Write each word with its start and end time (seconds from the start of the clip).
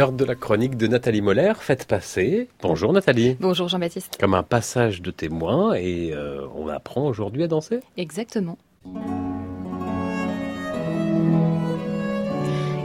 L'heure 0.00 0.12
de 0.12 0.24
la 0.24 0.34
chronique 0.34 0.78
de 0.78 0.86
Nathalie 0.86 1.20
Moller, 1.20 1.52
faites 1.58 1.84
passer. 1.84 2.48
Bonjour 2.62 2.90
Nathalie. 2.90 3.36
Bonjour 3.38 3.68
Jean-Baptiste. 3.68 4.16
Comme 4.18 4.32
un 4.32 4.42
passage 4.42 5.02
de 5.02 5.10
témoin 5.10 5.74
et 5.74 6.14
euh, 6.14 6.46
on 6.54 6.68
apprend 6.68 7.06
aujourd'hui 7.06 7.42
à 7.42 7.48
danser? 7.48 7.80
Exactement. 7.98 8.56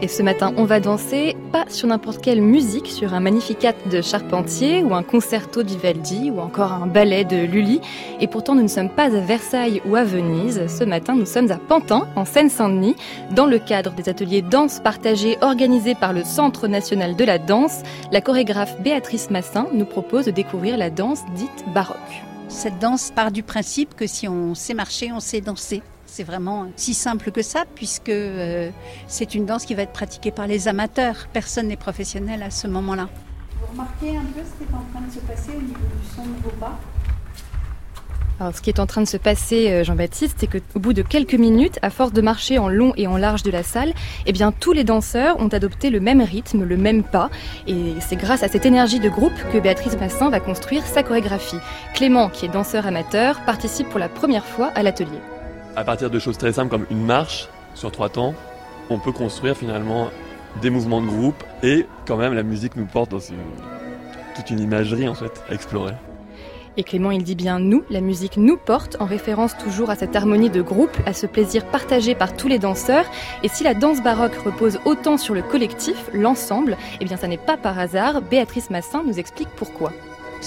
Et 0.05 0.07
ce 0.07 0.21
matin, 0.21 0.53
on 0.57 0.65
va 0.65 0.79
danser 0.79 1.35
pas 1.51 1.65
sur 1.67 1.87
n'importe 1.87 2.21
quelle 2.21 2.39
musique, 2.39 2.85
sur 2.85 3.15
un 3.15 3.19
magnificat 3.19 3.73
de 3.89 4.04
Charpentier 4.04 4.83
ou 4.83 4.93
un 4.93 5.01
concerto 5.01 5.63
de 5.63 5.69
Vivaldi 5.69 6.29
ou 6.29 6.41
encore 6.41 6.73
un 6.73 6.85
ballet 6.85 7.23
de 7.23 7.37
Lully. 7.37 7.81
Et 8.21 8.27
pourtant, 8.27 8.54
nous 8.54 8.61
ne 8.61 8.68
sommes 8.68 8.91
pas 8.91 9.05
à 9.05 9.19
Versailles 9.19 9.81
ou 9.83 9.95
à 9.95 10.04
Venise. 10.04 10.68
Ce 10.68 10.83
matin, 10.83 11.15
nous 11.15 11.25
sommes 11.25 11.51
à 11.51 11.57
Pantin, 11.57 12.07
en 12.15 12.23
Seine-Saint-Denis, 12.23 12.95
dans 13.32 13.47
le 13.47 13.57
cadre 13.57 13.93
des 13.93 14.07
ateliers 14.07 14.43
danse 14.43 14.79
partagés 14.79 15.39
organisés 15.41 15.96
par 15.96 16.13
le 16.13 16.24
Centre 16.24 16.68
national 16.68 17.15
de 17.15 17.24
la 17.24 17.39
danse. 17.39 17.82
La 18.11 18.21
chorégraphe 18.21 18.79
Béatrice 18.82 19.32
Massin 19.32 19.65
nous 19.74 19.85
propose 19.85 20.25
de 20.25 20.32
découvrir 20.32 20.77
la 20.77 20.91
danse 20.91 21.21
dite 21.35 21.65
baroque. 21.74 21.97
Cette 22.47 22.77
danse 22.77 23.10
part 23.10 23.32
du 23.32 23.41
principe 23.41 23.96
que 23.96 24.05
si 24.05 24.27
on 24.27 24.54
sait 24.54 24.75
marcher, 24.75 25.11
on 25.11 25.19
sait 25.19 25.41
danser. 25.41 25.82
C'est 26.15 26.24
vraiment 26.24 26.68
si 26.78 26.93
simple 26.93 27.29
que 27.29 27.42
ça, 27.42 27.65
puisque 27.75 28.07
euh, 28.07 28.69
c'est 29.05 29.36
une 29.36 29.46
danse 29.46 29.65
qui 29.65 29.75
va 29.75 29.82
être 29.82 29.92
pratiquée 29.92 30.32
par 30.32 30.47
les 30.47 30.69
amateurs. 30.69 31.28
Personne 31.33 31.68
n'est 31.68 31.75
professionnel 31.75 32.41
à 32.41 32.52
ce 32.52 32.67
moment-là. 32.67 33.09
Vous 33.59 33.67
remarquez 33.73 34.16
un 34.16 34.23
peu 34.33 34.39
ce 34.39 34.64
qui 34.64 34.72
est 34.72 34.73
en 34.73 34.86
train 34.94 35.05
de 35.05 35.11
se 35.11 35.19
passer 35.19 35.50
au 35.50 35.61
niveau 35.61 35.73
du 35.73 36.16
son 36.16 36.22
de 36.22 36.41
vos 36.41 36.52
pas? 36.52 36.80
Alors, 38.39 38.55
ce 38.55 38.61
qui 38.61 38.69
est 38.69 38.80
en 38.80 38.86
train 38.86 39.02
de 39.02 39.09
se 39.09 39.17
passer, 39.17 39.69
euh, 39.69 39.83
Jean-Baptiste, 39.83 40.38
c'est 40.39 40.47
qu'au 40.47 40.80
bout 40.80 40.94
de 40.94 41.02
quelques 41.02 41.33
minutes, 41.33 41.80
à 41.81 41.89
force 41.89 42.14
de 42.14 42.22
marcher 42.22 42.59
en 42.59 42.69
long 42.69 42.94
et 42.95 43.08
en 43.08 43.17
large 43.17 43.44
de 43.44 43.52
la 43.52 43.63
salle, 43.63 43.94
eh 44.25 44.31
bien, 44.31 44.53
tous 44.53 44.72
les 44.72 44.86
danseurs 44.86 45.38
ont 45.41 45.49
adopté 45.49 45.89
le 45.89 45.99
même 45.99 46.21
rythme, 46.21 46.63
le 46.63 46.77
même 46.77 47.03
pas. 47.03 47.30
Et 47.67 47.91
c'est 47.99 48.16
grâce 48.16 48.41
à 48.41 48.47
cette 48.47 48.66
énergie 48.66 49.02
de 49.02 49.09
groupe 49.09 49.36
que 49.52 49.58
Béatrice 49.58 49.99
Massin 49.99 50.30
va 50.30 50.39
construire 50.39 50.86
sa 50.86 51.03
chorégraphie. 51.03 51.59
Clément, 51.93 52.30
qui 52.30 52.45
est 52.45 52.49
danseur 52.49 52.88
amateur, 52.88 53.41
participe 53.41 53.89
pour 53.89 53.99
la 53.99 54.08
première 54.08 54.45
fois 54.45 54.67
à 54.75 54.81
l'atelier 54.81 55.19
à 55.75 55.83
partir 55.83 56.09
de 56.09 56.19
choses 56.19 56.37
très 56.37 56.53
simples 56.53 56.69
comme 56.69 56.85
une 56.89 57.05
marche 57.05 57.49
sur 57.73 57.91
trois 57.91 58.09
temps, 58.09 58.33
on 58.89 58.99
peut 58.99 59.11
construire 59.11 59.57
finalement 59.57 60.09
des 60.61 60.69
mouvements 60.69 61.01
de 61.01 61.07
groupe 61.07 61.43
et 61.63 61.85
quand 62.07 62.17
même 62.17 62.33
la 62.33 62.43
musique 62.43 62.75
nous 62.75 62.85
porte 62.85 63.11
dans 63.11 63.19
toute 63.19 64.49
une 64.49 64.59
imagerie 64.59 65.07
en 65.07 65.15
fait 65.15 65.43
à 65.49 65.53
explorer. 65.53 65.93
Et 66.77 66.83
Clément, 66.83 67.11
il 67.11 67.23
dit 67.23 67.35
bien 67.35 67.59
nous, 67.59 67.83
la 67.89 68.01
musique 68.01 68.35
nous 68.35 68.57
porte, 68.57 68.97
en 68.99 69.05
référence 69.05 69.57
toujours 69.57 69.89
à 69.89 69.95
cette 69.95 70.13
harmonie 70.13 70.49
de 70.49 70.61
groupe, 70.61 70.97
à 71.05 71.13
ce 71.13 71.25
plaisir 71.25 71.65
partagé 71.65 72.15
par 72.15 72.35
tous 72.35 72.49
les 72.49 72.59
danseurs. 72.59 73.05
Et 73.43 73.47
si 73.47 73.63
la 73.63 73.73
danse 73.73 74.03
baroque 74.03 74.35
repose 74.35 74.79
autant 74.83 75.17
sur 75.17 75.33
le 75.33 75.41
collectif, 75.41 76.09
l'ensemble, 76.13 76.75
eh 76.99 77.05
bien 77.05 77.15
ça 77.15 77.29
n'est 77.29 77.37
pas 77.37 77.55
par 77.55 77.79
hasard. 77.79 78.21
Béatrice 78.21 78.69
Massin 78.69 79.03
nous 79.07 79.19
explique 79.19 79.49
pourquoi. 79.55 79.93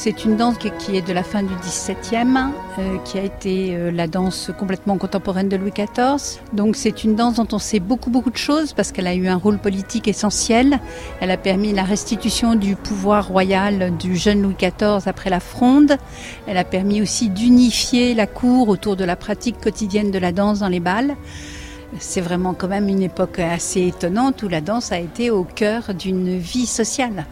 C'est 0.01 0.25
une 0.25 0.37
danse 0.37 0.55
qui 0.59 0.97
est 0.97 1.03
de 1.05 1.13
la 1.13 1.25
fin 1.25 1.43
du 1.43 1.53
XVIIe, 1.57 2.53
euh, 2.79 2.99
qui 3.05 3.19
a 3.19 3.25
été 3.25 3.75
euh, 3.75 3.91
la 3.91 4.07
danse 4.07 4.53
complètement 4.57 4.97
contemporaine 4.97 5.49
de 5.49 5.57
Louis 5.57 5.73
XIV. 5.73 6.41
Donc 6.53 6.77
c'est 6.77 7.03
une 7.03 7.17
danse 7.17 7.35
dont 7.35 7.49
on 7.51 7.59
sait 7.59 7.81
beaucoup 7.81 8.09
beaucoup 8.09 8.31
de 8.31 8.37
choses 8.37 8.75
parce 8.75 8.93
qu'elle 8.93 9.09
a 9.09 9.17
eu 9.17 9.27
un 9.27 9.35
rôle 9.35 9.59
politique 9.59 10.07
essentiel. 10.07 10.79
Elle 11.21 11.33
a 11.33 11.37
permis 11.37 11.73
la 11.73 11.83
restitution 11.83 12.55
du 12.55 12.77
pouvoir 12.77 13.27
royal 13.27 13.97
du 13.97 14.17
jeune 14.17 14.41
Louis 14.41 14.55
XIV 14.55 15.09
après 15.09 15.31
la 15.31 15.41
Fronde. 15.41 15.97
Elle 16.47 16.59
a 16.59 16.65
permis 16.65 17.03
aussi 17.03 17.29
d'unifier 17.29 18.15
la 18.15 18.29
cour 18.29 18.69
autour 18.69 18.95
de 18.95 19.05
la 19.05 19.17
pratique 19.17 19.61
quotidienne 19.61 20.13
de 20.13 20.19
la 20.21 20.31
danse 20.31 20.61
dans 20.61 20.69
les 20.69 20.79
balles. 20.79 21.17
C'est 21.99 22.21
vraiment 22.21 22.55
quand 22.55 22.69
même 22.69 22.89
une 22.89 23.03
époque 23.03 23.41
assez 23.41 23.89
étonnante 23.89 24.45
où 24.45 24.49
la 24.49 24.61
danse 24.61 24.93
a 24.93 25.01
été 25.01 25.33
au 25.33 25.43
cœur 25.43 25.93
d'une 25.93 26.39
vie 26.39 26.67
sociale. 26.67 27.27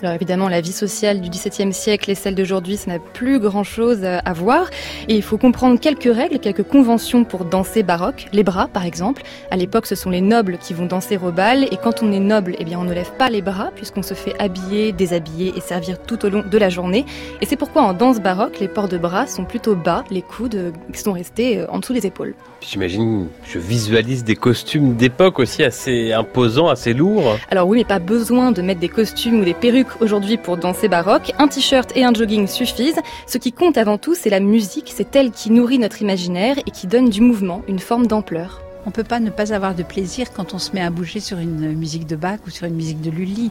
Alors 0.00 0.14
évidemment, 0.14 0.48
la 0.48 0.60
vie 0.60 0.70
sociale 0.70 1.20
du 1.20 1.28
XVIIe 1.28 1.72
siècle 1.72 2.08
et 2.08 2.14
celle 2.14 2.36
d'aujourd'hui, 2.36 2.76
ça 2.76 2.92
n'a 2.92 2.98
plus 3.00 3.40
grand-chose 3.40 4.04
à 4.04 4.32
voir. 4.32 4.70
Et 5.08 5.16
il 5.16 5.22
faut 5.22 5.38
comprendre 5.38 5.80
quelques 5.80 6.14
règles, 6.14 6.38
quelques 6.38 6.62
conventions 6.62 7.24
pour 7.24 7.44
danser 7.44 7.82
baroque. 7.82 8.28
Les 8.32 8.44
bras, 8.44 8.68
par 8.68 8.84
exemple. 8.84 9.22
À 9.50 9.56
l'époque, 9.56 9.86
ce 9.86 9.96
sont 9.96 10.10
les 10.10 10.20
nobles 10.20 10.58
qui 10.58 10.72
vont 10.72 10.86
danser 10.86 11.16
au 11.16 11.32
bal. 11.32 11.64
Et 11.64 11.76
quand 11.82 12.00
on 12.04 12.12
est 12.12 12.20
noble, 12.20 12.54
eh 12.60 12.64
bien, 12.64 12.78
on 12.78 12.84
ne 12.84 12.94
lève 12.94 13.10
pas 13.18 13.28
les 13.28 13.42
bras 13.42 13.72
puisqu'on 13.74 14.04
se 14.04 14.14
fait 14.14 14.38
habiller, 14.38 14.92
déshabiller 14.92 15.52
et 15.56 15.60
servir 15.60 16.00
tout 16.00 16.24
au 16.24 16.28
long 16.28 16.44
de 16.48 16.58
la 16.58 16.68
journée. 16.68 17.04
Et 17.40 17.46
c'est 17.46 17.56
pourquoi 17.56 17.82
en 17.82 17.92
danse 17.92 18.20
baroque, 18.20 18.60
les 18.60 18.68
ports 18.68 18.88
de 18.88 18.98
bras 18.98 19.26
sont 19.26 19.44
plutôt 19.44 19.74
bas, 19.74 20.04
les 20.12 20.22
coudes 20.22 20.54
euh, 20.54 20.70
sont 20.94 21.12
restés 21.12 21.58
euh, 21.58 21.66
en 21.70 21.80
dessous 21.80 21.92
des 21.92 22.06
épaules. 22.06 22.34
J'imagine, 22.60 23.28
je 23.44 23.58
visualise 23.58 24.22
des 24.22 24.36
costumes 24.36 24.94
d'époque 24.94 25.40
aussi 25.40 25.64
assez 25.64 26.12
imposants, 26.12 26.68
assez 26.68 26.92
lourds. 26.92 27.36
Alors 27.50 27.66
oui, 27.66 27.78
mais 27.78 27.84
pas 27.84 27.98
besoin 27.98 28.52
de 28.52 28.62
mettre 28.62 28.80
des 28.80 28.88
costumes 28.88 29.40
ou 29.40 29.44
des 29.44 29.54
perruques 29.54 29.87
aujourd'hui 30.00 30.36
pour 30.36 30.56
danser 30.56 30.88
baroque. 30.88 31.32
Un 31.38 31.48
t-shirt 31.48 31.96
et 31.96 32.04
un 32.04 32.12
jogging 32.12 32.46
suffisent. 32.46 33.00
Ce 33.26 33.38
qui 33.38 33.52
compte 33.52 33.76
avant 33.76 33.98
tout, 33.98 34.14
c'est 34.14 34.30
la 34.30 34.40
musique. 34.40 34.92
C'est 34.94 35.14
elle 35.16 35.30
qui 35.30 35.50
nourrit 35.50 35.78
notre 35.78 36.02
imaginaire 36.02 36.58
et 36.58 36.70
qui 36.70 36.86
donne 36.86 37.08
du 37.08 37.20
mouvement, 37.20 37.62
une 37.68 37.78
forme 37.78 38.06
d'ampleur. 38.06 38.60
On 38.86 38.90
ne 38.90 38.94
peut 38.94 39.04
pas 39.04 39.20
ne 39.20 39.30
pas 39.30 39.52
avoir 39.52 39.74
de 39.74 39.82
plaisir 39.82 40.32
quand 40.32 40.54
on 40.54 40.58
se 40.58 40.72
met 40.72 40.80
à 40.80 40.90
bouger 40.90 41.20
sur 41.20 41.38
une 41.38 41.74
musique 41.74 42.06
de 42.06 42.16
Bach 42.16 42.38
ou 42.46 42.50
sur 42.50 42.66
une 42.66 42.74
musique 42.74 43.00
de 43.00 43.10
Lully. 43.10 43.50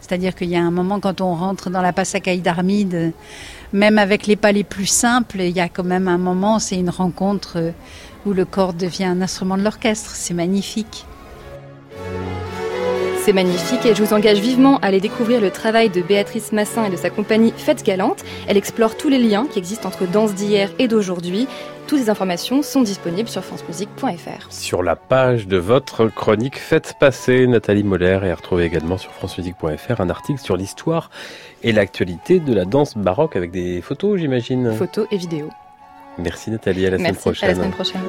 C'est-à-dire 0.00 0.34
qu'il 0.34 0.48
y 0.48 0.56
a 0.56 0.60
un 0.60 0.70
moment 0.70 0.98
quand 0.98 1.20
on 1.20 1.34
rentre 1.34 1.70
dans 1.70 1.82
la 1.82 1.92
passacaille 1.92 2.40
d'Armide, 2.40 3.12
même 3.72 3.98
avec 3.98 4.26
les 4.26 4.36
pas 4.36 4.52
les 4.52 4.64
plus 4.64 4.86
simples, 4.86 5.40
il 5.40 5.56
y 5.56 5.60
a 5.60 5.68
quand 5.68 5.84
même 5.84 6.08
un 6.08 6.18
moment, 6.18 6.58
c'est 6.58 6.76
une 6.76 6.90
rencontre 6.90 7.72
où 8.26 8.32
le 8.32 8.44
corps 8.44 8.72
devient 8.72 9.04
un 9.04 9.22
instrument 9.22 9.56
de 9.56 9.62
l'orchestre. 9.62 10.10
C'est 10.14 10.34
magnifique. 10.34 11.06
C'est 13.24 13.32
magnifique 13.32 13.86
et 13.86 13.94
je 13.94 14.02
vous 14.02 14.14
engage 14.14 14.40
vivement 14.40 14.78
à 14.78 14.86
aller 14.86 14.98
découvrir 14.98 15.40
le 15.40 15.52
travail 15.52 15.90
de 15.90 16.02
Béatrice 16.02 16.50
Massin 16.50 16.86
et 16.86 16.90
de 16.90 16.96
sa 16.96 17.08
compagnie 17.08 17.54
Fête 17.56 17.84
Galante. 17.84 18.24
Elle 18.48 18.56
explore 18.56 18.96
tous 18.96 19.08
les 19.08 19.20
liens 19.20 19.46
qui 19.48 19.60
existent 19.60 19.86
entre 19.86 20.06
danse 20.06 20.34
d'hier 20.34 20.72
et 20.80 20.88
d'aujourd'hui. 20.88 21.46
Toutes 21.86 22.00
les 22.00 22.10
informations 22.10 22.62
sont 22.62 22.82
disponibles 22.82 23.28
sur 23.28 23.44
francemusique.fr. 23.44 24.50
Sur 24.50 24.82
la 24.82 24.96
page 24.96 25.46
de 25.46 25.56
votre 25.56 26.08
chronique 26.08 26.58
Faites 26.58 26.94
passer 26.98 27.46
Nathalie 27.46 27.84
Moller 27.84 28.18
et 28.24 28.30
à 28.32 28.34
retrouver 28.34 28.64
également 28.64 28.98
sur 28.98 29.12
francemusique.fr 29.12 30.00
un 30.00 30.10
article 30.10 30.40
sur 30.40 30.56
l'histoire 30.56 31.08
et 31.62 31.70
l'actualité 31.70 32.40
de 32.40 32.52
la 32.52 32.64
danse 32.64 32.96
baroque 32.96 33.36
avec 33.36 33.52
des 33.52 33.82
photos, 33.82 34.18
j'imagine. 34.18 34.72
Photos 34.72 35.06
et 35.12 35.16
vidéos. 35.16 35.50
Merci 36.18 36.50
Nathalie, 36.50 36.86
à 36.88 36.90
la 36.90 36.98
semaine 36.98 37.14
prochaine. 37.14 37.48
À 37.48 37.52
la 37.52 37.56
semaine 37.56 37.70
prochaine. 37.70 38.00